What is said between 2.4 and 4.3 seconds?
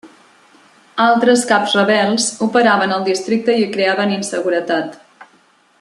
operaven al districte i creaven